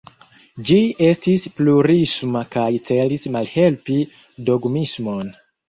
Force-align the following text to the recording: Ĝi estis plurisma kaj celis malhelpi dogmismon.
Ĝi 0.69 0.77
estis 1.07 1.45
plurisma 1.57 2.43
kaj 2.57 2.67
celis 2.89 3.29
malhelpi 3.39 4.01
dogmismon. 4.51 5.33